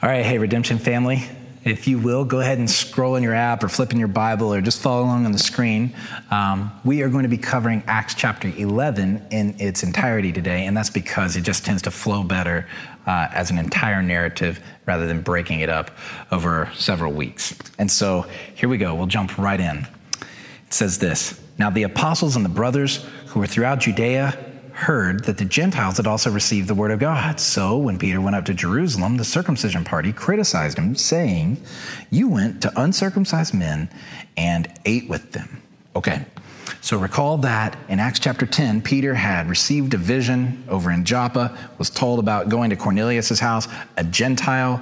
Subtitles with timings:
[0.00, 1.24] All right, hey, Redemption family,
[1.64, 4.54] if you will, go ahead and scroll in your app or flip in your Bible
[4.54, 5.92] or just follow along on the screen.
[6.30, 10.76] Um, we are going to be covering Acts chapter 11 in its entirety today, and
[10.76, 12.68] that's because it just tends to flow better
[13.08, 15.90] uh, as an entire narrative rather than breaking it up
[16.30, 17.58] over several weeks.
[17.80, 18.24] And so
[18.54, 19.78] here we go, we'll jump right in.
[20.68, 24.47] It says this Now the apostles and the brothers who were throughout Judea,
[24.78, 27.40] heard that the Gentiles had also received the word of God.
[27.40, 31.60] So when Peter went up to Jerusalem, the circumcision party criticized him, saying,
[32.10, 33.90] You went to uncircumcised men
[34.36, 35.62] and ate with them.
[35.96, 36.24] Okay.
[36.80, 41.58] So recall that in Acts chapter 10, Peter had received a vision over in Joppa,
[41.78, 43.66] was told about going to Cornelius' house,
[43.96, 44.80] a Gentile.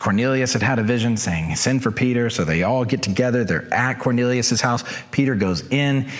[0.00, 2.30] Cornelius had had a vision saying, Send for Peter.
[2.30, 3.44] So they all get together.
[3.44, 4.82] They're at Cornelius' house.
[5.12, 6.10] Peter goes in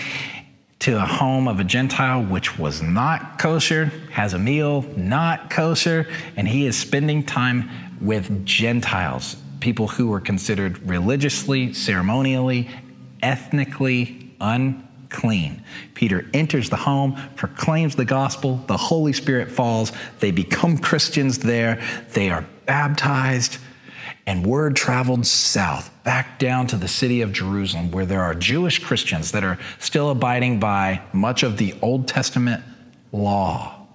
[0.79, 6.07] to a home of a Gentile, which was not kosher, has a meal not kosher,
[6.37, 12.69] and he is spending time with Gentiles, people who were considered religiously, ceremonially,
[13.21, 15.61] ethnically unclean.
[15.95, 21.81] Peter enters the home, proclaims the gospel, the Holy Spirit falls, they become Christians there,
[22.13, 23.57] they are baptized
[24.29, 28.77] and word traveled south, back down to the city of Jerusalem, where there are Jewish
[28.77, 32.63] Christians that are still abiding by much of the Old Testament
[33.11, 33.87] law.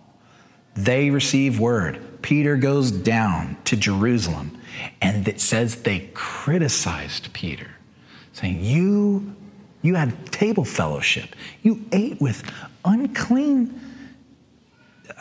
[0.74, 2.20] They receive word.
[2.20, 4.58] Peter goes down to Jerusalem,
[5.00, 7.70] and it says they criticized Peter,
[8.32, 9.36] saying, You,
[9.82, 11.36] you had table fellowship.
[11.62, 12.42] You ate with
[12.84, 13.80] unclean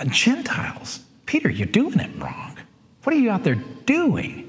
[0.07, 1.01] Gentiles.
[1.27, 2.57] Peter, you're doing it wrong.
[3.03, 4.42] What are you out there doing?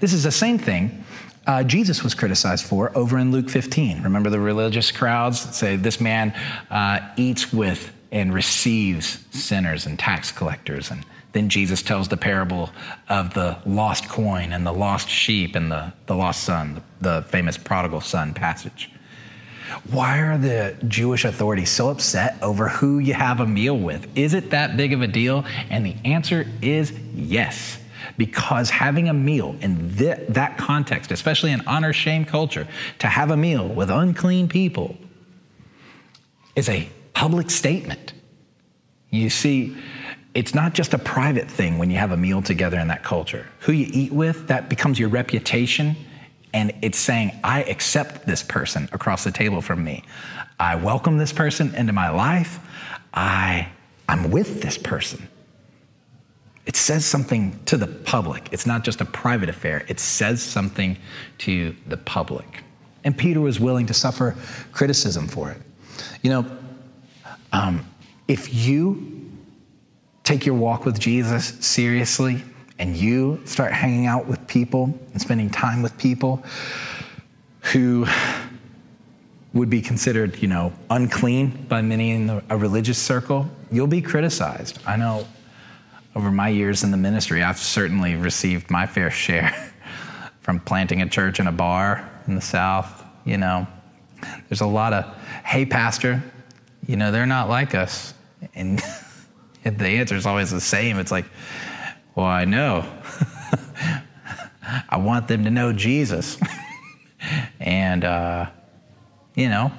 [0.00, 1.04] This is the same thing
[1.46, 4.02] uh, Jesus was criticized for over in Luke 15.
[4.02, 6.32] Remember the religious crowds say this man
[6.70, 10.90] uh, eats with and receives sinners and tax collectors.
[10.90, 12.70] And then Jesus tells the parable
[13.08, 17.28] of the lost coin and the lost sheep and the, the lost son, the, the
[17.28, 18.90] famous prodigal son passage.
[19.90, 24.06] Why are the Jewish authorities so upset over who you have a meal with?
[24.16, 25.44] Is it that big of a deal?
[25.68, 27.79] And the answer is yes
[28.20, 33.30] because having a meal in th- that context, especially in honor shame culture, to have
[33.30, 34.94] a meal with unclean people
[36.54, 38.12] is a public statement.
[39.08, 39.74] You see,
[40.34, 43.46] it's not just a private thing when you have a meal together in that culture.
[43.60, 45.96] Who you eat with, that becomes your reputation.
[46.52, 50.04] And it's saying, I accept this person across the table from me.
[50.58, 52.58] I welcome this person into my life.
[53.14, 53.70] I,
[54.10, 55.26] I'm with this person
[56.70, 58.48] it says something to the public.
[58.52, 60.96] It's not just a private affair, it says something
[61.38, 62.62] to the public.
[63.02, 64.36] And Peter was willing to suffer
[64.70, 65.60] criticism for it.
[66.22, 66.58] You know,
[67.52, 67.84] um,
[68.28, 69.32] if you
[70.22, 72.40] take your walk with Jesus seriously
[72.78, 76.40] and you start hanging out with people and spending time with people
[77.72, 78.06] who
[79.54, 84.78] would be considered, you know, unclean by many in a religious circle, you'll be criticized.
[84.86, 85.26] I know
[86.14, 89.72] over my years in the ministry, I've certainly received my fair share
[90.40, 93.04] from planting a church in a bar in the South.
[93.24, 93.66] You know,
[94.48, 95.04] there's a lot of,
[95.44, 96.22] hey, Pastor,
[96.86, 98.14] you know, they're not like us.
[98.54, 98.82] And
[99.64, 100.98] the answer is always the same.
[100.98, 101.26] It's like,
[102.14, 102.84] well, I know.
[104.88, 106.38] I want them to know Jesus.
[107.60, 108.50] and, uh,
[109.34, 109.72] you know,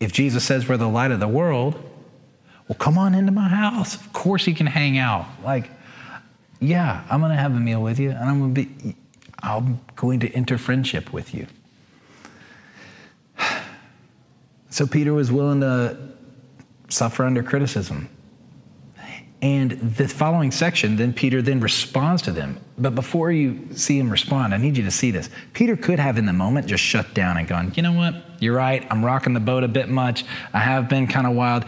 [0.00, 1.83] if Jesus says we're the light of the world,
[2.68, 3.94] well, come on into my house.
[3.94, 5.26] Of course you can hang out.
[5.44, 5.70] Like,
[6.60, 8.96] yeah, I'm going to have a meal with you and I'm going to be,
[9.42, 11.46] I'm going to enter friendship with you.
[14.70, 15.96] So Peter was willing to
[16.88, 18.08] suffer under criticism.
[19.40, 22.58] And the following section, then Peter then responds to them.
[22.78, 25.28] But before you see him respond, I need you to see this.
[25.52, 28.14] Peter could have in the moment just shut down and gone, you know what?
[28.40, 28.84] You're right.
[28.90, 30.24] I'm rocking the boat a bit much.
[30.52, 31.66] I have been kind of wild.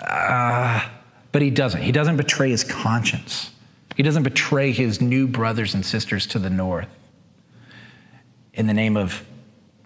[0.00, 0.88] Uh,
[1.32, 1.82] but he doesn't.
[1.82, 3.50] He doesn't betray his conscience.
[3.96, 6.88] He doesn't betray his new brothers and sisters to the north
[8.54, 9.24] in the name of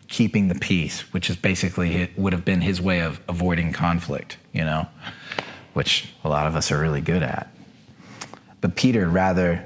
[0.08, 4.62] keeping the peace, which is basically would have been his way of avoiding conflict, you
[4.62, 4.86] know,
[5.72, 7.48] which a lot of us are really good at.
[8.60, 9.64] But Peter rather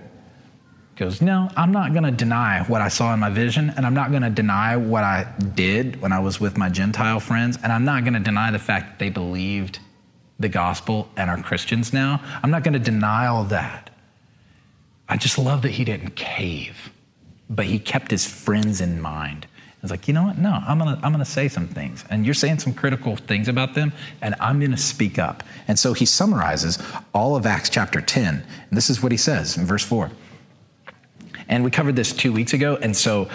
[0.95, 3.95] goes, No, I'm not going to deny what I saw in my vision, and I'm
[3.95, 7.73] not going to deny what I did when I was with my Gentile friends, and
[7.73, 9.81] I'm not going to deny the fact that they believed
[10.39, 12.21] the gospel and are Christians now.
[12.43, 13.91] I'm not going to deny all that.
[15.09, 16.91] I just love that he didn't cave,
[17.49, 19.47] but he kept his friends in mind.
[19.83, 20.39] It's like, you know what?
[20.39, 22.05] No, I'm gonna, I'm gonna say some things.
[22.11, 25.45] And you're saying some critical things about them, and I'm gonna speak up.
[25.69, 26.83] And so he summarizes
[27.15, 28.35] all of Acts chapter 10.
[28.69, 30.11] And this is what he says in verse 4.
[31.49, 32.77] And we covered this two weeks ago.
[32.83, 33.29] And so,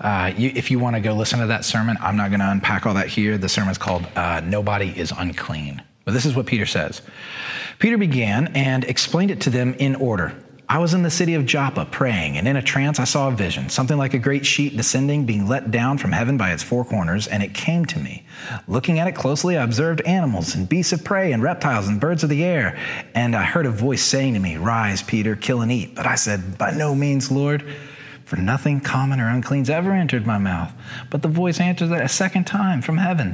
[0.00, 2.50] uh, you, if you want to go listen to that sermon, I'm not going to
[2.50, 3.38] unpack all that here.
[3.38, 5.80] The sermon's called uh, Nobody is Unclean.
[6.04, 7.02] But this is what Peter says
[7.78, 10.34] Peter began and explained it to them in order.
[10.66, 13.32] I was in the city of Joppa praying, and in a trance I saw a
[13.32, 16.86] vision, something like a great sheet descending, being let down from heaven by its four
[16.86, 18.24] corners, and it came to me.
[18.66, 22.22] Looking at it closely, I observed animals and beasts of prey and reptiles and birds
[22.22, 22.78] of the air.
[23.14, 25.94] And I heard a voice saying to me, Rise, Peter, kill and eat.
[25.94, 27.62] But I said, By no means, Lord,
[28.24, 30.72] for nothing common or unclean's ever entered my mouth.
[31.10, 33.32] But the voice answered that a second time from heaven,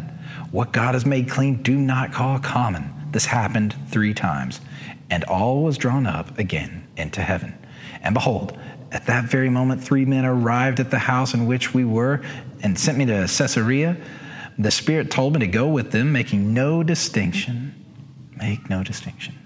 [0.51, 2.93] What God has made clean, do not call common.
[3.13, 4.61] This happened three times,
[5.09, 7.55] and all was drawn up again into heaven.
[8.03, 8.59] And behold,
[8.93, 12.23] at that very moment, three men arrived at the house in which we were
[12.63, 13.97] and sent me to Caesarea.
[14.59, 17.75] The Spirit told me to go with them, making no distinction.
[18.37, 19.40] Make no distinction.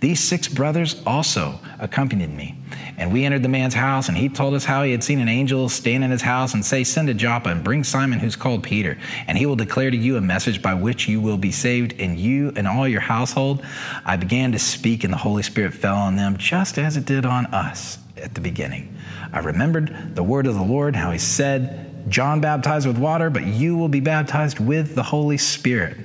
[0.00, 2.56] These six brothers also accompanied me.
[2.96, 5.28] And we entered the man's house, and he told us how he had seen an
[5.28, 8.62] angel stand in his house and say, Send to Joppa and bring Simon, who's called
[8.62, 11.94] Peter, and he will declare to you a message by which you will be saved,
[12.00, 13.64] and you and all your household.
[14.04, 17.24] I began to speak, and the Holy Spirit fell on them, just as it did
[17.24, 18.96] on us at the beginning.
[19.32, 23.46] I remembered the word of the Lord, how he said, John baptized with water, but
[23.46, 25.98] you will be baptized with the Holy Spirit.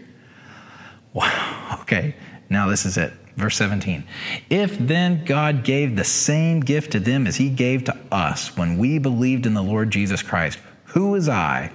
[1.14, 2.16] Wow, okay,
[2.50, 3.14] now this is it.
[3.36, 4.04] Verse 17.
[4.50, 8.78] If then God gave the same gift to them as he gave to us when
[8.78, 11.72] we believed in the Lord Jesus Christ, who was I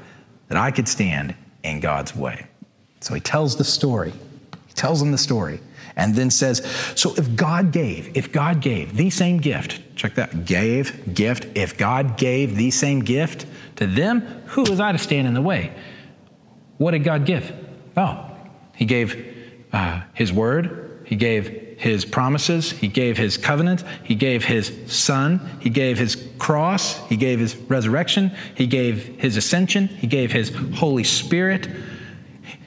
[0.49, 1.35] that I could stand
[1.65, 2.47] in God's way?
[3.01, 4.13] So he tells the story.
[4.67, 5.61] He tells them the story
[5.97, 6.65] and then says,
[6.95, 11.77] So if God gave, if God gave the same gift, check that, gave, gift, if
[11.77, 13.47] God gave the same gift
[13.77, 15.73] to them, who was I to stand in the way?
[16.79, 17.53] What did God give?
[17.97, 18.31] Oh,
[18.77, 24.45] he gave uh, his word, he gave his promises, he gave his covenant, he gave
[24.45, 30.07] his son, he gave his cross, he gave his resurrection, he gave his ascension, he
[30.07, 31.67] gave his Holy Spirit.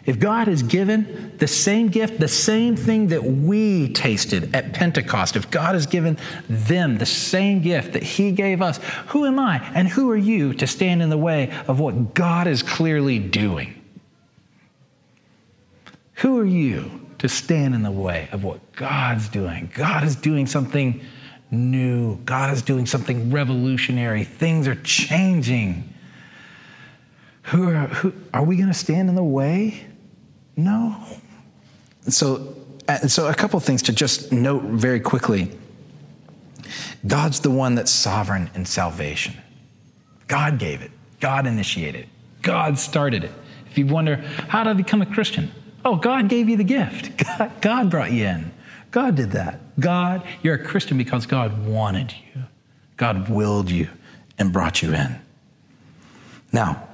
[0.08, 5.36] If God has given the same gift, the same thing that we tasted at Pentecost,
[5.36, 6.18] if God has given
[6.50, 8.80] them the same gift that He gave us,
[9.10, 12.48] who am I and who are you to stand in the way of what God
[12.48, 13.80] is clearly doing?
[16.16, 19.70] Who are you to stand in the way of what God's doing.
[19.76, 21.02] God is doing something
[21.52, 24.24] new, God is doing something revolutionary.
[24.24, 25.94] Things are changing.
[27.44, 29.86] Who are, who, are we going to stand in the way?
[30.58, 30.96] No.
[32.10, 32.56] So,
[32.88, 35.52] uh, so a couple things to just note very quickly.
[37.06, 39.36] God's the one that's sovereign in salvation.
[40.28, 40.90] God gave it.
[41.20, 42.10] God initiated it.
[42.42, 43.32] God started it.
[43.70, 45.52] If you wonder, how did I become a Christian?
[45.84, 47.18] Oh, God gave you the gift.
[47.38, 48.52] God, God brought you in.
[48.92, 49.60] God did that.
[49.80, 52.44] God, you're a Christian because God wanted you.
[52.98, 53.90] God willed you
[54.38, 55.20] and brought you in.
[56.52, 56.88] Now,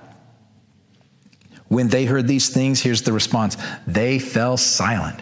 [1.68, 5.20] when they heard these things, here's the response they fell silent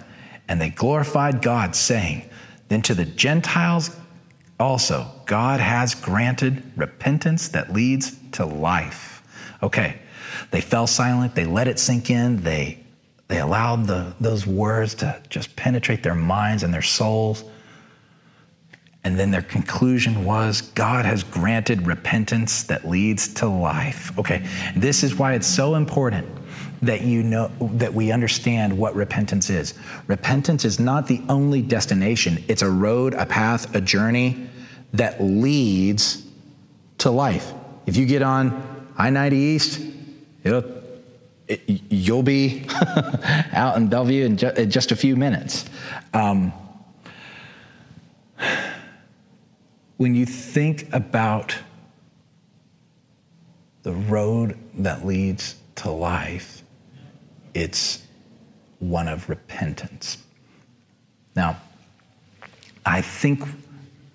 [0.48, 2.30] and they glorified God, saying,
[2.68, 3.96] Then to the Gentiles
[4.60, 9.24] also, God has granted repentance that leads to life.
[9.64, 10.00] Okay,
[10.52, 12.85] they fell silent, they let it sink in, they
[13.28, 17.44] they allowed the, those words to just penetrate their minds and their souls.
[19.04, 24.18] And then their conclusion was God has granted repentance that leads to life.
[24.18, 26.28] Okay, this is why it's so important
[26.82, 29.74] that you know that we understand what repentance is.
[30.08, 32.44] Repentance is not the only destination.
[32.48, 34.50] It's a road, a path, a journey
[34.94, 36.26] that leads
[37.00, 37.54] to life.
[37.86, 39.82] If you get on I-90 East,
[40.44, 40.75] it'll it,
[41.68, 42.66] you'll be
[43.54, 45.66] out in Bellevue in, ju- in, just a few minutes.
[46.14, 46.54] Um,
[49.98, 51.56] when you think about
[53.84, 56.64] the road that leads to life,
[57.54, 58.04] it's
[58.80, 60.18] one of repentance.
[61.36, 61.62] Now,
[62.86, 63.44] I think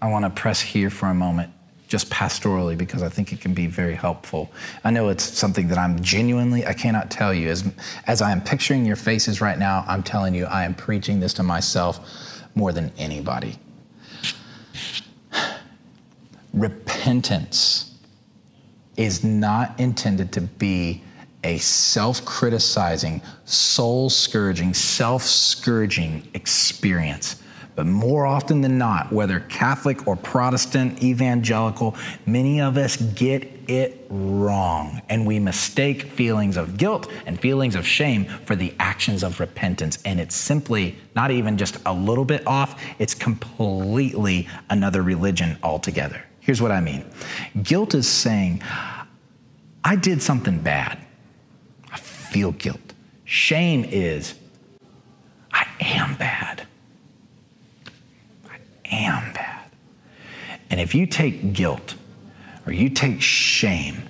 [0.03, 1.53] I want to press here for a moment
[1.91, 4.51] just pastorally because I think it can be very helpful.
[4.85, 7.49] I know it's something that I'm genuinely, I cannot tell you.
[7.49, 7.69] As,
[8.07, 11.35] as I am picturing your faces right now, I'm telling you, I am preaching this
[11.35, 11.99] to myself
[12.55, 13.59] more than anybody.
[16.55, 17.99] Repentance
[18.97, 21.03] is not intended to be
[21.43, 27.43] a self criticizing, soul scourging, self scourging experience.
[27.77, 31.97] But more often than not, whether Catholic or Protestant, evangelical,
[32.27, 35.01] many of us get it wrong.
[35.09, 39.99] And we mistake feelings of guilt and feelings of shame for the actions of repentance.
[40.05, 46.25] And it's simply not even just a little bit off, it's completely another religion altogether.
[46.41, 47.05] Here's what I mean
[47.63, 48.63] guilt is saying,
[49.85, 50.99] I did something bad.
[51.93, 52.81] I feel guilt.
[53.25, 54.35] Shame is,
[55.53, 56.67] I am bad.
[58.91, 59.71] Am bad.
[60.71, 61.95] And if you take guilt
[62.67, 64.09] or you take shame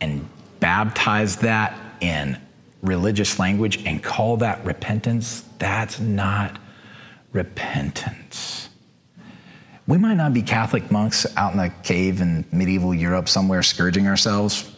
[0.00, 0.28] and
[0.60, 2.40] baptize that in
[2.82, 6.58] religious language and call that repentance, that's not
[7.32, 8.68] repentance.
[9.86, 14.06] We might not be Catholic monks out in a cave in medieval Europe somewhere scourging
[14.06, 14.70] ourselves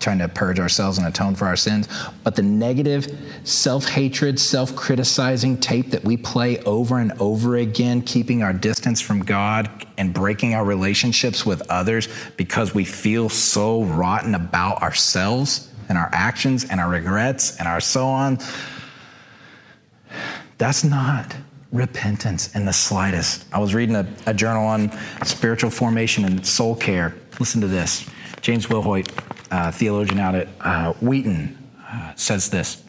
[0.00, 1.88] trying to purge ourselves and atone for our sins.
[2.24, 3.06] But the negative,
[3.44, 9.00] self hatred, self criticizing tape that we play over and over again, keeping our distance
[9.00, 15.70] from God and breaking our relationships with others because we feel so rotten about ourselves
[15.88, 18.38] and our actions and our regrets and our so on.
[20.58, 21.36] That's not
[21.70, 23.44] repentance in the slightest.
[23.52, 24.90] I was reading a, a journal on
[25.24, 27.14] spiritual formation and soul care.
[27.38, 28.08] Listen to this.
[28.40, 29.08] James Wilhoit
[29.50, 32.82] uh, theologian out at uh, Wheaton, uh, says this.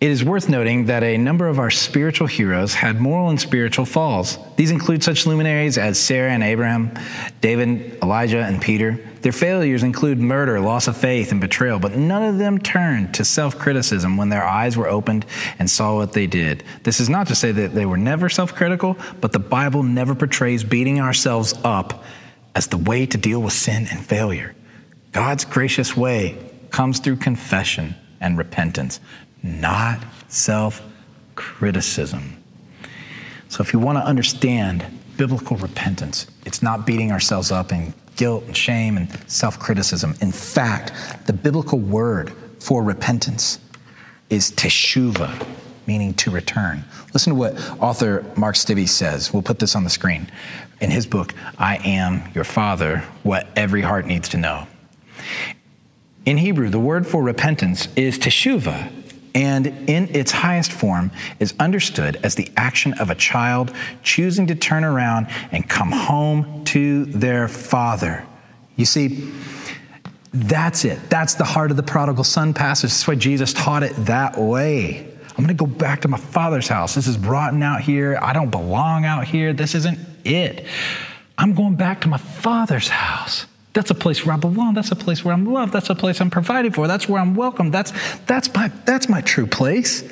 [0.00, 3.84] It is worth noting that a number of our spiritual heroes had moral and spiritual
[3.84, 4.38] falls.
[4.56, 6.92] These include such luminaries as Sarah and Abraham,
[7.40, 8.98] David, Elijah, and Peter.
[9.22, 13.24] Their failures include murder, loss of faith, and betrayal, but none of them turned to
[13.24, 15.26] self criticism when their eyes were opened
[15.58, 16.64] and saw what they did.
[16.82, 20.14] This is not to say that they were never self critical, but the Bible never
[20.14, 22.04] portrays beating ourselves up
[22.54, 24.54] as the way to deal with sin and failure.
[25.18, 26.38] God's gracious way
[26.70, 29.00] comes through confession and repentance,
[29.42, 29.98] not
[30.28, 30.80] self
[31.34, 32.40] criticism.
[33.48, 38.44] So, if you want to understand biblical repentance, it's not beating ourselves up in guilt
[38.44, 40.14] and shame and self criticism.
[40.20, 40.92] In fact,
[41.26, 43.58] the biblical word for repentance
[44.30, 45.44] is teshuva,
[45.88, 46.84] meaning to return.
[47.12, 49.32] Listen to what author Mark Stibbe says.
[49.32, 50.30] We'll put this on the screen.
[50.80, 54.68] In his book, I Am Your Father What Every Heart Needs to Know.
[56.26, 58.92] In Hebrew, the word for repentance is teshuva,
[59.34, 63.72] and in its highest form is understood as the action of a child
[64.02, 68.26] choosing to turn around and come home to their father.
[68.76, 69.30] You see,
[70.32, 70.98] that's it.
[71.08, 72.90] That's the heart of the prodigal son passage.
[72.90, 75.08] That's why Jesus taught it that way.
[75.30, 76.94] I'm going to go back to my father's house.
[76.94, 78.18] This is rotten out here.
[78.20, 79.52] I don't belong out here.
[79.52, 80.66] This isn't it.
[81.38, 83.46] I'm going back to my father's house.
[83.74, 84.74] That's a place where I belong.
[84.74, 85.72] That's a place where I'm loved.
[85.72, 86.88] That's a place I'm provided for.
[86.88, 87.70] That's where I'm welcome.
[87.70, 87.92] That's,
[88.26, 90.02] that's, my, that's my true place.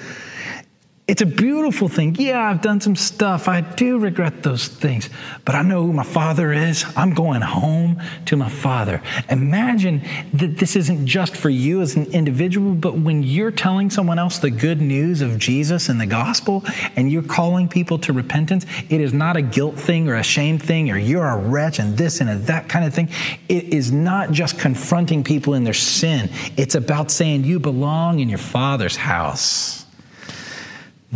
[1.09, 2.17] It's a beautiful thing.
[2.19, 3.47] Yeah, I've done some stuff.
[3.47, 5.09] I do regret those things,
[5.45, 6.85] but I know who my father is.
[6.97, 9.01] I'm going home to my father.
[9.31, 14.19] Imagine that this isn't just for you as an individual, but when you're telling someone
[14.19, 16.65] else the good news of Jesus and the gospel
[16.97, 20.59] and you're calling people to repentance, it is not a guilt thing or a shame
[20.59, 23.11] thing or you're a wretch and this and that kind of thing.
[23.49, 28.29] It is not just confronting people in their sin, it's about saying you belong in
[28.29, 29.86] your father's house.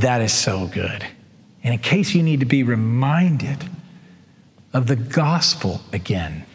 [0.00, 1.04] That is so good.
[1.62, 3.69] And in case you need to be reminded
[4.73, 6.47] of the gospel again,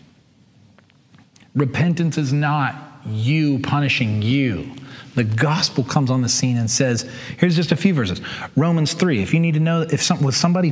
[1.54, 2.76] repentance is not
[3.06, 4.72] you punishing you.
[5.14, 8.20] The gospel comes on the scene and says, here's just a few verses.
[8.56, 10.70] Romans 3, if you need to know if some, with somebody,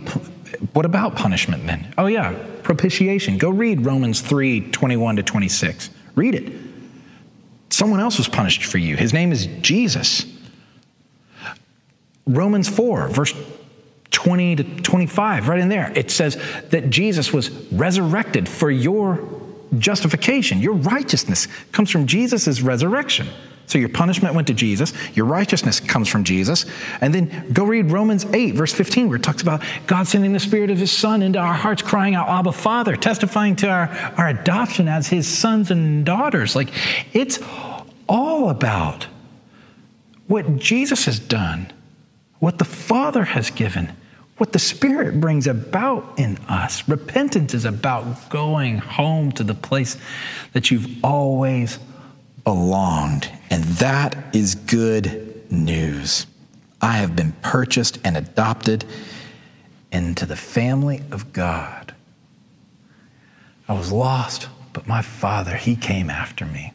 [0.74, 1.94] what about punishment then?
[1.98, 3.38] Oh, yeah, propitiation.
[3.38, 5.92] Go read Romans 3, 21 to 26.
[6.15, 6.51] Read it.
[7.70, 8.98] Someone else was punished for you.
[8.98, 10.25] His name is Jesus.
[12.25, 13.34] Romans 4, verse
[14.12, 19.27] 20 to 25, right in there, it says that Jesus was resurrected for your
[19.77, 20.60] justification.
[20.60, 23.27] Your righteousness comes from Jesus' resurrection.
[23.65, 26.65] So your punishment went to Jesus, your righteousness comes from Jesus.
[27.01, 30.39] And then go read Romans 8, verse 15, where it talks about God sending the
[30.39, 34.27] Spirit of His Son into our hearts, crying out, Abba, Father, testifying to our, our
[34.27, 36.56] adoption as His sons and daughters.
[36.56, 36.70] Like
[37.13, 37.39] it's
[38.08, 39.08] all about
[40.27, 41.72] what Jesus has done
[42.43, 43.89] what the Father has given,
[44.35, 46.85] what the Spirit brings about in us.
[46.89, 49.95] Repentance is about going home to the place
[50.51, 51.79] that you've always
[52.43, 53.31] belonged.
[53.50, 56.25] And that is good news.
[56.81, 58.83] I have been purchased and adopted
[59.93, 61.95] into the family of God.
[63.69, 66.73] I was lost, but my Father, He came after me.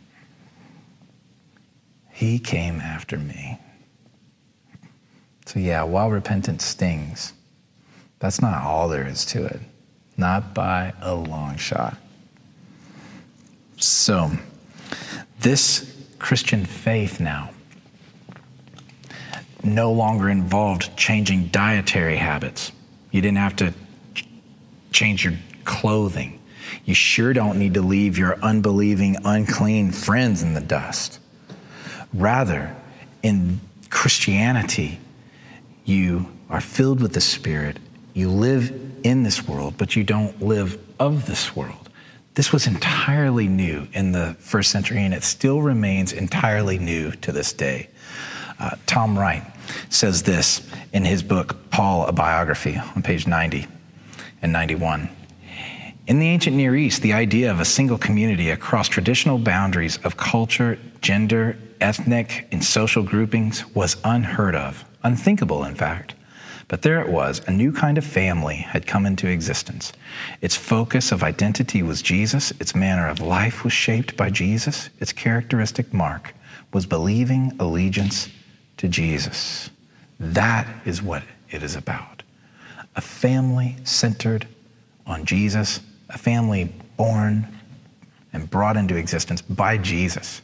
[2.10, 3.58] He came after me.
[5.49, 7.33] So, yeah, while repentance stings,
[8.19, 9.61] that's not all there is to it,
[10.19, 11.97] not by a long shot.
[13.78, 14.33] So,
[15.40, 17.49] this Christian faith now
[19.64, 22.71] no longer involved changing dietary habits.
[23.11, 23.73] You didn't have to
[24.93, 25.33] change your
[25.64, 26.40] clothing.
[26.85, 31.21] You sure don't need to leave your unbelieving, unclean friends in the dust.
[32.12, 32.76] Rather,
[33.23, 35.00] in Christianity,
[35.88, 37.78] you are filled with the Spirit.
[38.14, 41.88] You live in this world, but you don't live of this world.
[42.35, 47.33] This was entirely new in the first century, and it still remains entirely new to
[47.33, 47.88] this day.
[48.61, 49.42] Uh, Tom Wright
[49.88, 53.66] says this in his book, Paul, a Biography, on page 90
[54.42, 55.09] and 91.
[56.07, 60.16] In the ancient Near East, the idea of a single community across traditional boundaries of
[60.16, 66.14] culture, gender, ethnic, and social groupings was unheard of, unthinkable, in fact.
[66.69, 69.93] But there it was, a new kind of family had come into existence.
[70.43, 75.12] Its focus of identity was Jesus, its manner of life was shaped by Jesus, its
[75.12, 76.35] characteristic mark
[76.73, 78.28] was believing allegiance
[78.76, 79.71] to Jesus.
[80.21, 82.23] That is what it is about.
[82.97, 84.47] A family centered
[85.07, 87.47] on Jesus, a family born
[88.35, 90.43] and brought into existence by Jesus.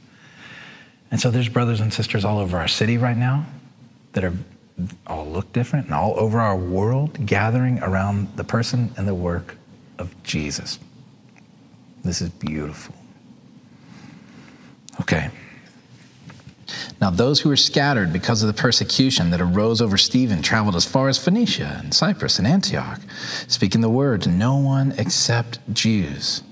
[1.11, 3.45] And so there's brothers and sisters all over our city right now
[4.15, 4.33] that are
[5.07, 9.57] all look different and all over our world gathering around the person and the work
[9.99, 10.79] of Jesus.
[12.03, 12.95] This is beautiful.
[15.01, 15.31] Okay.
[17.01, 20.85] Now, those who were scattered because of the persecution that arose over Stephen traveled as
[20.85, 23.01] far as Phoenicia and Cyprus and Antioch,
[23.49, 26.43] speaking the word to no one except Jews.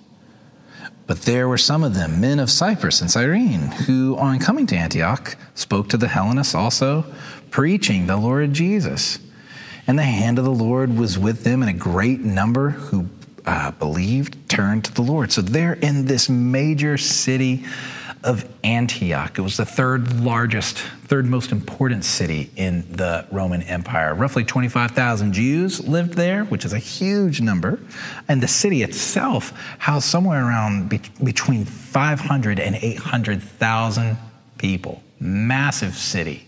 [1.07, 4.77] But there were some of them, men of Cyprus and Cyrene, who, on coming to
[4.77, 7.05] Antioch, spoke to the Hellenists also,
[7.53, 9.21] preaching the Lord Jesus.
[9.87, 13.09] And the hand of the Lord was with them, and a great number who
[13.47, 15.31] uh, believed turned to the Lord.
[15.31, 17.65] So they're in this major city
[18.25, 19.37] of Antioch.
[19.37, 24.15] It was the third largest, third most important city in the Roman Empire.
[24.15, 27.81] Roughly 25,000 Jews lived there, which is a huge number.
[28.29, 34.17] And the city itself housed somewhere around be- between 500 and 800,000
[34.59, 35.03] people.
[35.19, 36.47] Massive city.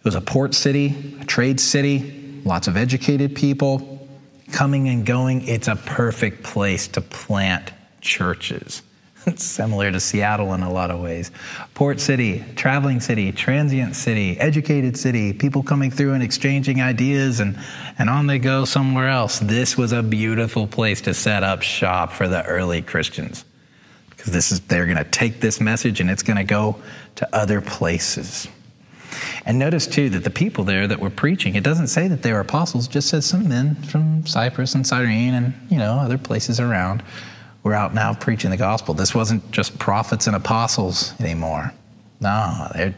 [0.00, 4.08] It was a port city, a trade city, lots of educated people
[4.50, 5.46] coming and going.
[5.46, 8.82] It's a perfect place to plant churches.
[9.26, 11.30] It's similar to Seattle in a lot of ways.
[11.74, 17.58] Port city, traveling city, transient city, educated city, people coming through and exchanging ideas, and,
[17.98, 19.38] and on they go somewhere else.
[19.38, 23.44] This was a beautiful place to set up shop for the early Christians.
[24.08, 26.76] Because this is they're going to take this message and it's going to go
[27.16, 28.48] to other places.
[29.46, 32.32] And notice too that the people there that were preaching, it doesn't say that they
[32.32, 36.60] were apostles, just says some men from Cyprus and Cyrene and you know other places
[36.60, 37.02] around
[37.62, 38.94] we're out now preaching the gospel.
[38.94, 41.72] This wasn't just prophets and apostles anymore.
[42.20, 42.94] No, they're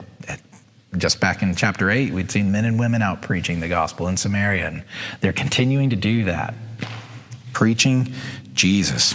[0.99, 4.17] just back in chapter 8, we'd seen men and women out preaching the gospel in
[4.17, 4.85] Samaria, and
[5.21, 6.55] they're continuing to do that,
[7.53, 8.13] preaching
[8.53, 9.15] Jesus.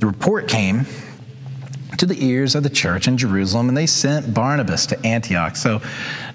[0.00, 0.86] The report came
[1.96, 5.56] to the ears of the church in Jerusalem, and they sent Barnabas to Antioch.
[5.56, 5.80] So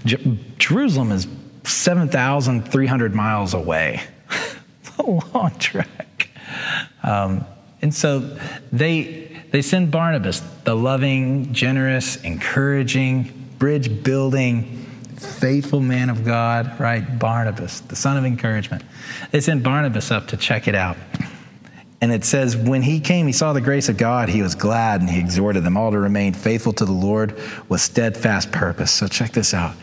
[0.06, 1.28] J- Jerusalem is
[1.64, 4.02] 7,300 miles away.
[4.82, 6.30] it's a long trek.
[7.04, 7.46] Um,
[7.82, 8.38] and so
[8.72, 14.86] they, they send Barnabas, the loving, generous, encouraging, bridge building,
[15.18, 17.20] faithful man of God, right?
[17.20, 18.84] Barnabas, the son of encouragement.
[19.32, 20.98] They sent Barnabas up to check it out.
[22.04, 24.28] And it says, when he came, he saw the grace of God.
[24.28, 27.40] He was glad and he exhorted them all to remain faithful to the Lord
[27.70, 28.92] with steadfast purpose.
[28.92, 29.74] So check this out.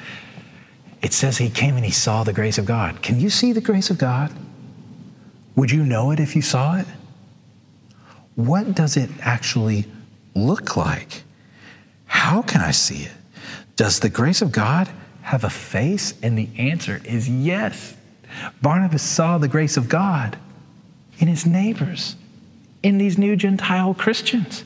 [1.00, 3.00] It says he came and he saw the grace of God.
[3.00, 4.30] Can you see the grace of God?
[5.56, 6.86] Would you know it if you saw it?
[8.34, 9.86] what does it actually
[10.34, 11.22] look like?
[12.04, 13.12] How can I see it?
[13.76, 14.90] Does the grace of God
[15.22, 16.12] have a face?
[16.22, 17.96] And the answer is yes.
[18.60, 20.36] Barnabas saw the grace of God
[21.20, 22.16] in his neighbors,
[22.82, 24.64] in these new Gentile Christians.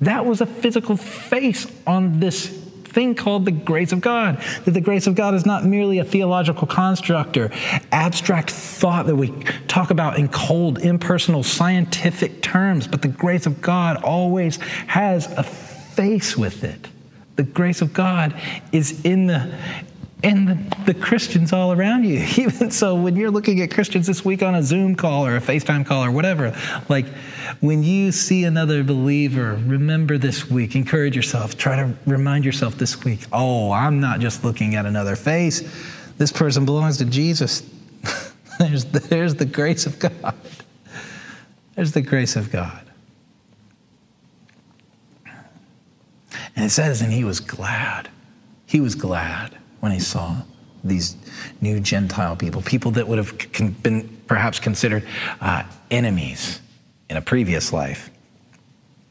[0.00, 2.48] That was a physical face on this
[2.92, 4.42] thing called the grace of God.
[4.64, 7.50] That the grace of God is not merely a theological construct or
[7.90, 9.30] abstract thought that we
[9.68, 14.56] talk about in cold, impersonal, scientific terms, but the grace of God always
[14.88, 16.88] has a face with it.
[17.36, 18.34] The grace of God
[18.72, 19.54] is in the
[20.24, 22.24] and the, the, Christians all around you.
[22.36, 25.40] Even so, when you're looking at Christians this week on a Zoom call or a
[25.40, 26.56] FaceTime call or whatever,
[26.88, 27.06] like
[27.60, 33.04] when you see another believer, remember this week, encourage yourself, try to remind yourself this
[33.04, 35.62] week, oh, I'm not just looking at another face.
[36.18, 37.68] This person belongs to Jesus.
[38.58, 40.34] there's, there's the grace of God.
[41.74, 42.78] There's the grace of God.
[46.54, 48.10] And it says, and he was glad.
[48.66, 50.36] He was glad when he saw
[50.84, 51.16] these
[51.60, 55.04] new Gentile people, people that would have been perhaps considered
[55.40, 56.60] uh, enemies
[57.10, 58.08] in a previous life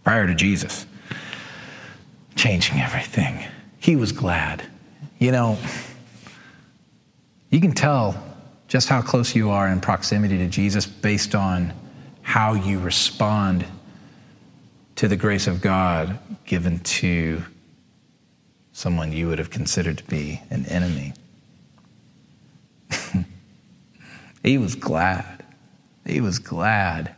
[0.06, 0.86] prior to Jesus,
[2.38, 3.46] changing everything.
[3.80, 4.66] He was glad.
[5.20, 5.58] You know,
[7.50, 8.16] you can tell
[8.70, 11.74] just how close you are in proximity to Jesus based on
[12.22, 13.66] how you respond
[14.96, 17.44] to the grace of God given to
[18.82, 21.14] someone you would have considered to be an enemy.
[24.44, 25.46] he was glad.
[26.04, 27.16] He was glad.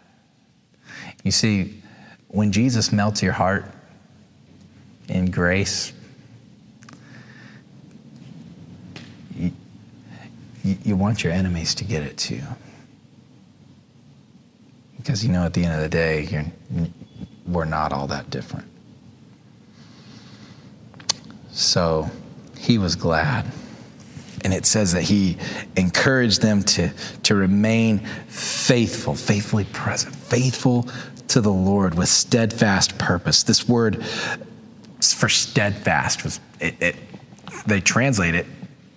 [1.23, 1.81] You see,
[2.27, 3.65] when Jesus melts your heart
[5.07, 5.93] in grace,
[9.33, 9.53] you,
[10.63, 12.41] you want your enemies to get it too.
[14.97, 16.51] Because you know, at the end of the day,
[17.47, 18.72] we're not all that different.
[21.53, 22.09] So
[22.57, 23.45] he was glad.
[24.43, 25.37] And it says that he
[25.77, 26.89] encouraged them to,
[27.23, 30.87] to remain faithful, faithfully present, faithful
[31.29, 33.43] to the Lord with steadfast purpose.
[33.43, 34.03] This word
[35.01, 36.95] for steadfast was, it, it,
[37.65, 38.47] they translate it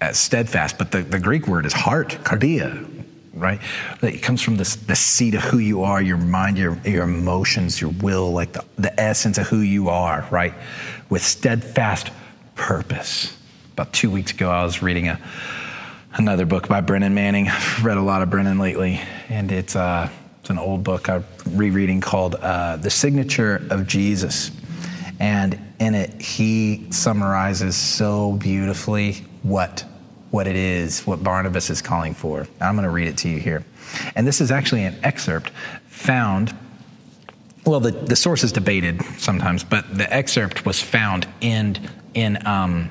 [0.01, 3.61] as steadfast, but the, the Greek word is heart, cardia, right?
[4.03, 7.81] It comes from this, the seat of who you are, your mind, your, your emotions,
[7.81, 10.55] your will, like the, the essence of who you are, right?
[11.09, 12.11] With steadfast
[12.57, 13.37] purpose.
[13.75, 15.21] About two weeks ago, I was reading a,
[16.15, 17.49] another book by Brennan Manning.
[17.49, 21.25] I've read a lot of Brennan lately, and it's, uh, it's an old book I'm
[21.51, 24.51] rereading called uh, The Signature of Jesus.
[25.21, 29.85] And in it, he summarizes so beautifully what
[30.31, 32.47] what it is, what Barnabas is calling for.
[32.61, 33.65] I'm going to read it to you here.
[34.15, 35.51] And this is actually an excerpt
[35.87, 36.55] found,
[37.65, 41.79] well, the, the source is debated sometimes, but the excerpt was found in,
[42.17, 42.91] in um,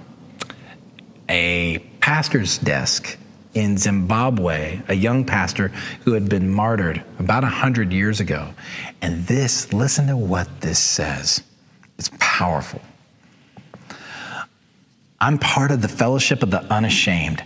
[1.27, 3.17] a pastor's desk
[3.55, 5.69] in Zimbabwe, a young pastor
[6.03, 8.53] who had been martyred about 100 years ago.
[9.01, 11.41] And this, listen to what this says.
[11.97, 12.81] It's powerful.
[15.19, 17.43] I'm part of the fellowship of the unashamed.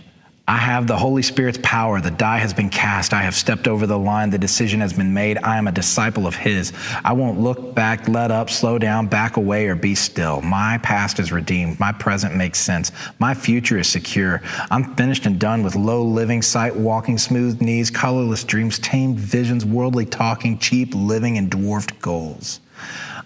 [0.50, 2.00] I have the Holy Spirit's power.
[2.00, 3.14] The die has been cast.
[3.14, 4.30] I have stepped over the line.
[4.30, 5.38] The decision has been made.
[5.38, 6.72] I am a disciple of His.
[7.04, 10.40] I won't look back, let up, slow down, back away, or be still.
[10.40, 11.78] My past is redeemed.
[11.78, 12.90] My present makes sense.
[13.20, 14.42] My future is secure.
[14.72, 19.64] I'm finished and done with low living, sight walking, smooth knees, colorless dreams, tamed visions,
[19.64, 22.58] worldly talking, cheap living, and dwarfed goals.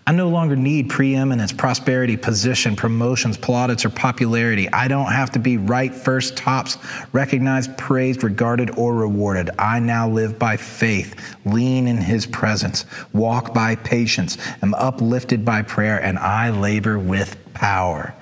[0.06, 4.70] I no longer need preeminence, prosperity, position, promotions, plaudits, or popularity.
[4.70, 6.76] I don't have to be right, first, tops,
[7.12, 9.48] recognized, praised, regarded, or rewarded.
[9.58, 11.14] I now live by faith,
[11.46, 17.38] lean in His presence, walk by patience, am uplifted by prayer, and I labor with
[17.54, 18.14] power.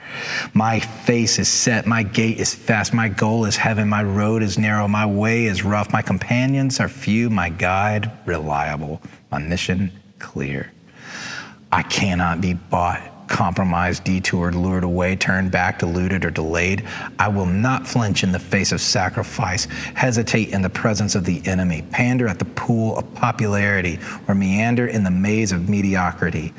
[0.55, 4.57] My face is set, my gait is fast, my goal is heaven, my road is
[4.57, 9.91] narrow, my way is rough, my companions are few, my guide reliable, my mission
[10.21, 10.71] clear.
[11.73, 16.87] I cannot be bought, compromised, detoured, lured away, turned back, deluded, or delayed.
[17.19, 21.41] I will not flinch in the face of sacrifice, hesitate in the presence of the
[21.47, 26.53] enemy, pander at the pool of popularity, or meander in the maze of mediocrity.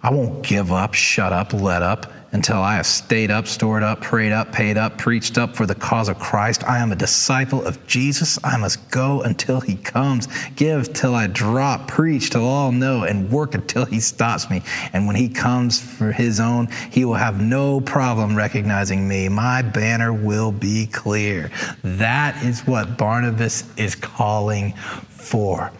[0.00, 4.02] I won't give up, shut up, let up until I have stayed up, stored up,
[4.02, 6.62] prayed up, paid up, preached up for the cause of Christ.
[6.64, 8.38] I am a disciple of Jesus.
[8.44, 13.30] I must go until he comes, give till I drop, preach till all know, and
[13.30, 14.62] work until he stops me.
[14.92, 19.28] And when he comes for his own, he will have no problem recognizing me.
[19.28, 21.50] My banner will be clear.
[21.82, 25.72] That is what Barnabas is calling for.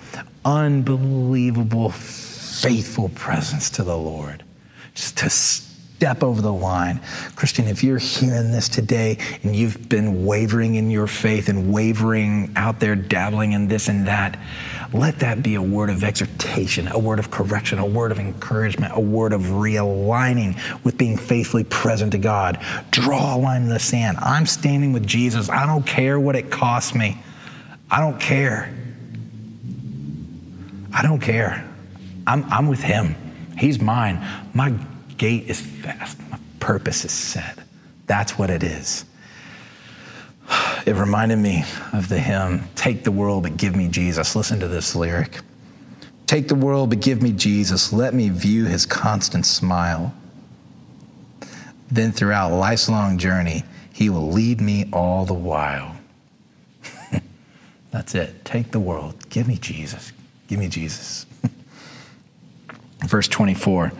[0.45, 4.45] Unbelievable, faithful presence to the Lord.
[4.95, 5.31] Just to
[5.99, 7.01] step over the line.
[7.35, 12.53] Christian, if you're hearing this today and you've been wavering in your faith and wavering
[12.55, 14.39] out there, dabbling in this and that,
[14.93, 18.93] let that be a word of exhortation, a word of correction, a word of encouragement,
[18.95, 22.65] a word of realigning with being faithfully present to God.
[22.93, 24.19] Draw a line in the sand.
[24.19, 25.51] I'm standing with Jesus.
[25.51, 27.21] I don't care what it costs me.
[27.91, 28.73] I don't care.
[30.95, 31.69] I don't care.
[32.25, 33.17] I'm, I'm with Him.
[33.59, 34.25] He's mine.
[34.55, 34.73] My
[35.19, 37.59] gait is fast, my purpose is set.
[38.07, 39.05] That's what it is.
[40.87, 44.35] It reminded me of the hymn, Take the World, but Give Me Jesus.
[44.35, 45.41] Listen to this lyric
[46.29, 47.91] Take the world, but give me Jesus.
[47.91, 50.13] Let me view his constant smile.
[51.91, 55.97] Then throughout life's long journey, he will lead me all the while.
[57.91, 58.45] That's it.
[58.45, 59.31] Take the world.
[59.31, 60.13] Give me Jesus.
[60.49, 61.25] Give me Jesus.
[63.07, 63.91] Verse 24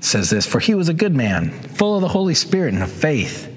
[0.00, 2.90] says this For he was a good man, full of the Holy Spirit and of
[2.90, 3.54] faith.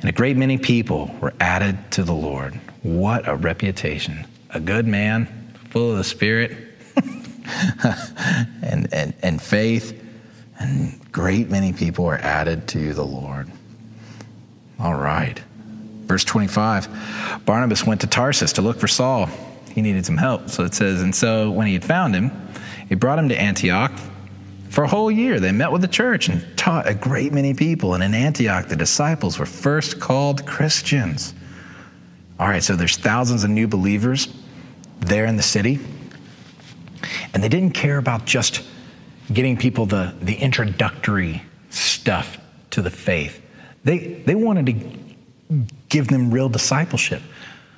[0.00, 2.54] And a great many people were added to the Lord.
[2.82, 4.26] What a reputation.
[4.50, 5.26] A good man,
[5.70, 6.56] full of the Spirit.
[8.62, 10.00] and, and, and faith,
[10.58, 13.50] and great many people are added to the Lord.
[14.78, 15.40] All right.
[16.04, 19.28] Verse 25 Barnabas went to Tarsus to look for Saul.
[19.74, 20.48] He needed some help.
[20.48, 22.30] So it says, And so when he had found him,
[22.88, 23.92] he brought him to Antioch.
[24.68, 27.94] For a whole year, they met with the church and taught a great many people.
[27.94, 31.34] And in Antioch, the disciples were first called Christians.
[32.38, 34.28] All right, so there's thousands of new believers
[35.00, 35.80] there in the city.
[37.32, 38.62] And they didn't care about just
[39.32, 42.38] getting people the, the introductory stuff
[42.70, 43.42] to the faith.
[43.84, 47.22] They, they wanted to give them real discipleship.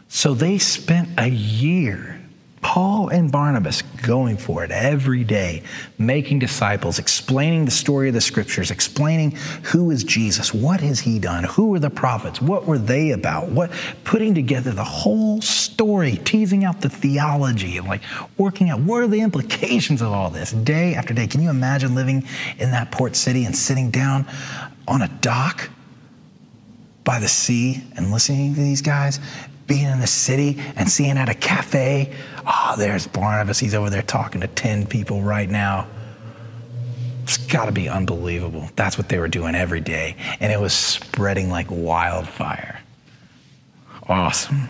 [0.09, 2.20] So they spent a year
[2.63, 5.63] Paul and Barnabas going for it every day,
[5.99, 11.19] making disciples, explaining the story of the scriptures, explaining who is Jesus, what has he
[11.19, 13.71] done, who were the prophets, what were they about, what
[14.05, 18.03] putting together the whole story, teasing out the theology and like
[18.37, 21.27] working out what are the implications of all this day after day.
[21.27, 22.25] Can you imagine living
[22.59, 24.27] in that port city and sitting down
[24.87, 25.71] on a dock
[27.05, 29.19] by the sea and listening to these guys
[29.71, 32.13] being in the city and seeing at a cafe,
[32.45, 33.61] oh, there's Barnabas.
[33.61, 35.87] He's over there talking to 10 people right now.
[37.23, 38.69] It's got to be unbelievable.
[38.75, 40.17] That's what they were doing every day.
[40.41, 42.81] And it was spreading like wildfire.
[44.09, 44.69] Awesome.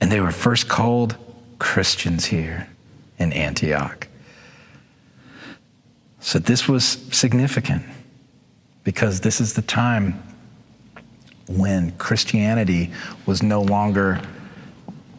[0.00, 1.16] And they were first called
[1.60, 2.66] Christians here
[3.18, 4.08] in Antioch.
[6.18, 7.84] So this was significant
[8.82, 10.20] because this is the time
[11.56, 12.90] when Christianity
[13.26, 14.20] was no longer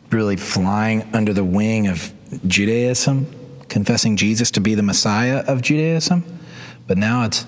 [0.09, 2.13] really flying under the wing of
[2.47, 3.27] Judaism,
[3.69, 6.23] confessing Jesus to be the Messiah of Judaism,
[6.87, 7.45] but now it's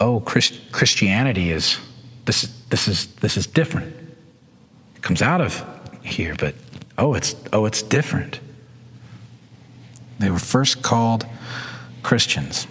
[0.00, 1.78] oh Christ- Christianity is
[2.24, 3.94] this this is this is different.
[4.96, 5.64] It comes out of
[6.02, 6.54] here, but
[6.96, 8.40] oh it's oh it's different.
[10.18, 11.26] They were first called
[12.02, 12.66] Christians.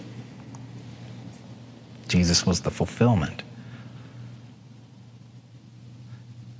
[2.08, 3.42] Jesus was the fulfillment.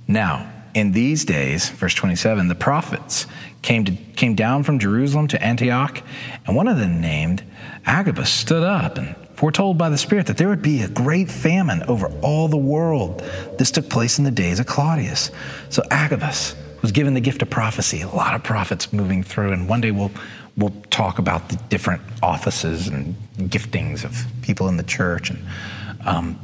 [0.09, 3.27] Now, in these days, verse 27, the prophets
[3.61, 6.01] came, to, came down from Jerusalem to Antioch,
[6.47, 7.43] and one of them, named
[7.85, 11.83] Agabus, stood up and foretold by the Spirit that there would be a great famine
[11.83, 13.19] over all the world.
[13.59, 15.29] This took place in the days of Claudius.
[15.69, 18.01] So Agabus was given the gift of prophecy.
[18.01, 20.11] A lot of prophets moving through, and one day we'll
[20.57, 25.29] we'll talk about the different offices and giftings of people in the church.
[25.29, 25.45] And
[26.03, 26.39] um,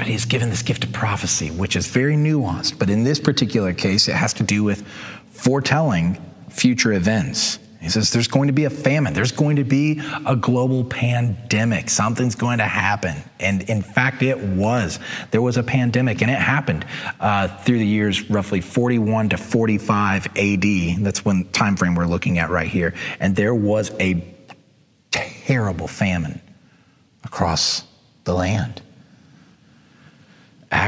[0.00, 2.78] but he's given this gift of prophecy, which is very nuanced.
[2.78, 4.86] But in this particular case, it has to do with
[5.28, 6.16] foretelling
[6.48, 7.58] future events.
[7.82, 9.12] He says there's going to be a famine.
[9.12, 11.90] There's going to be a global pandemic.
[11.90, 13.14] Something's going to happen.
[13.40, 14.98] And in fact, it was.
[15.32, 16.86] There was a pandemic, and it happened
[17.20, 21.04] uh, through the years roughly 41 to 45 AD.
[21.04, 22.94] That's when time frame we're looking at right here.
[23.20, 24.24] And there was a
[25.10, 26.40] terrible famine
[27.22, 27.84] across
[28.24, 28.80] the land.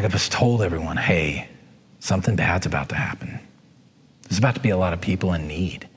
[0.02, 1.48] Agabus told everyone, hey,
[2.00, 3.38] something bad's about to happen.
[4.22, 5.88] There's about to be a lot of people in need.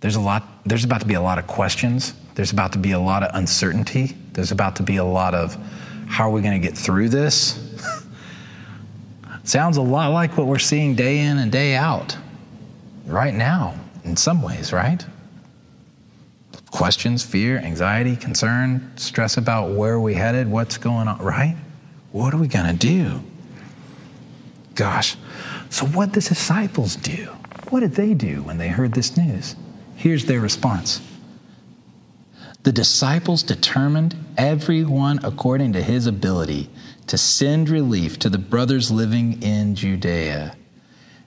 [0.00, 2.12] There's a lot, there's about to be a lot of questions.
[2.34, 4.14] There's about to be a lot of uncertainty.
[4.34, 5.56] There's about to be a lot of
[6.06, 7.58] how are we going to get through this?
[9.44, 12.14] Sounds a lot like what we're seeing day in and day out
[13.06, 15.02] right now, in some ways, right?
[16.70, 21.56] Questions, fear, anxiety, concern, stress about where are we headed, what's going on, right?
[22.12, 23.20] What are we going to do?
[24.74, 25.16] Gosh.
[25.68, 27.26] So, what did the disciples do?
[27.68, 29.54] What did they do when they heard this news?
[29.94, 31.00] Here's their response
[32.62, 36.68] The disciples determined, everyone according to his ability,
[37.06, 40.56] to send relief to the brothers living in Judea.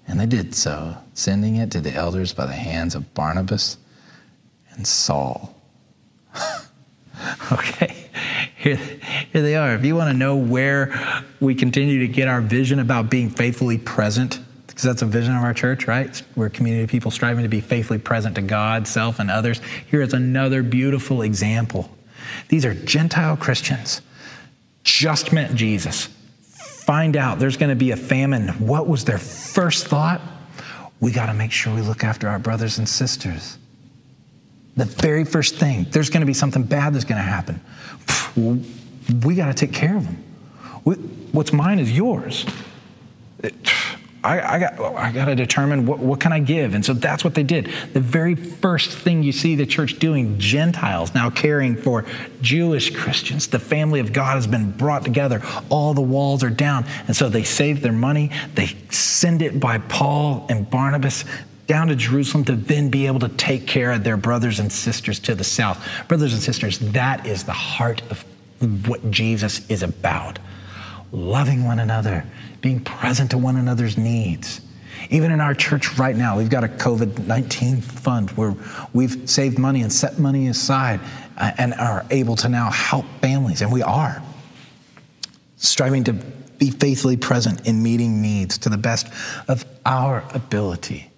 [0.05, 3.77] And they did so, sending it to the elders by the hands of Barnabas
[4.71, 5.55] and Saul.
[7.51, 8.02] okay
[8.63, 9.75] here, here they are.
[9.75, 10.97] If you want to know where
[11.41, 15.43] we continue to get our vision about being faithfully present, because that's a vision of
[15.43, 16.21] our church, right?
[16.35, 19.59] We're a community of people striving to be faithfully present to God, self, and others.
[19.91, 21.91] Here is another beautiful example.
[22.47, 24.01] These are Gentile Christians,
[24.83, 26.07] just met Jesus.
[26.41, 28.47] Find out there's going to be a famine.
[28.65, 30.21] What was their first thought?
[31.01, 33.57] We got to make sure we look after our brothers and sisters.
[34.75, 37.61] The very first thing, there's going to be something bad that's going to happen.
[38.35, 40.23] We got to take care of them.
[41.31, 42.45] What's mine is yours.
[44.23, 46.75] I, I, got, I got to determine what, what can I give.
[46.75, 47.69] And so that's what they did.
[47.91, 52.05] The very first thing you see the church doing, Gentiles now caring for
[52.41, 53.47] Jewish Christians.
[53.47, 55.41] The family of God has been brought together.
[55.69, 56.85] All the walls are down.
[57.07, 58.31] And so they save their money.
[58.55, 61.25] They send it by Paul and Barnabas
[61.67, 65.19] down to Jerusalem to then be able to take care of their brothers and sisters
[65.19, 65.85] to the south.
[66.07, 68.25] Brothers and sisters, that is the heart of
[68.87, 70.39] what Jesus is about
[71.13, 72.25] loving one another,
[72.61, 74.61] being present to one another's needs.
[75.09, 78.55] Even in our church right now, we've got a COVID 19 fund where
[78.93, 80.99] we've saved money and set money aside
[81.37, 84.21] uh, and are able to now help families, and we are
[85.57, 86.13] striving to
[86.57, 89.07] be faithfully present in meeting needs to the best
[89.47, 91.09] of our ability.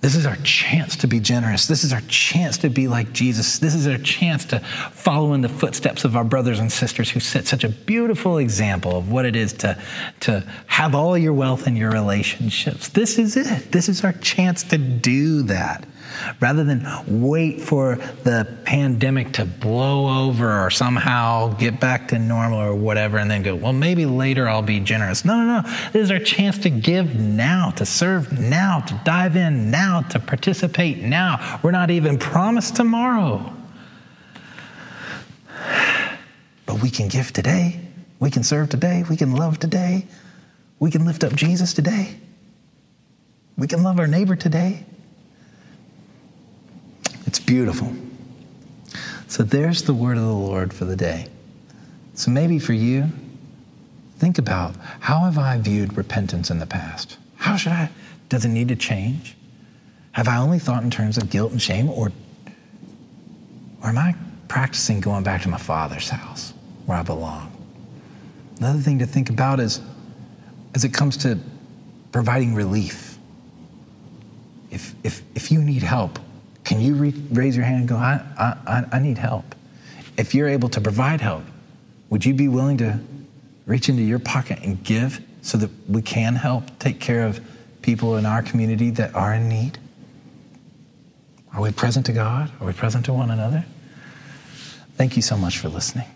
[0.00, 1.66] This is our chance to be generous.
[1.66, 3.58] This is our chance to be like Jesus.
[3.58, 7.20] This is our chance to follow in the footsteps of our brothers and sisters who
[7.20, 9.80] set such a beautiful example of what it is to,
[10.20, 12.88] to have all your wealth in your relationships.
[12.88, 13.72] This is it.
[13.72, 15.86] This is our chance to do that
[16.40, 22.60] rather than wait for the pandemic to blow over or somehow get back to normal
[22.60, 25.24] or whatever and then go, well, maybe later I'll be generous.
[25.24, 25.70] No, no, no.
[25.92, 30.18] This is our chance to give now, to serve now, to dive in now, to
[30.18, 31.60] participate now.
[31.62, 33.54] We're not even promised tomorrow.
[36.66, 37.80] But we can give today.
[38.20, 39.04] We can serve today.
[39.08, 40.06] We can love today.
[40.78, 42.16] We can lift up Jesus today.
[43.56, 44.86] We can love our neighbor today.
[47.30, 47.92] It's beautiful.
[49.28, 51.28] So there's the word of the Lord for the day.
[52.14, 53.06] So maybe for you,
[54.18, 57.18] think about how have I viewed repentance in the past?
[57.36, 57.90] How should I?
[58.28, 59.36] Does it need to change?
[60.10, 62.10] Have I only thought in terms of guilt and shame, or,
[63.80, 64.16] or am I
[64.48, 66.52] practicing going back to my father's house
[66.86, 67.52] where I belong?
[68.58, 69.80] Another thing to think about is
[70.74, 71.38] as it comes to
[72.10, 73.18] providing relief.
[74.72, 76.18] If, if, if you need help,
[76.64, 79.54] can you re- raise your hand and go, I, I, I need help?
[80.16, 81.44] If you're able to provide help,
[82.10, 83.00] would you be willing to
[83.66, 87.40] reach into your pocket and give so that we can help take care of
[87.82, 89.78] people in our community that are in need?
[91.54, 92.50] Are we present to God?
[92.60, 93.64] Are we present to one another?
[94.96, 96.06] Thank you so much for listening.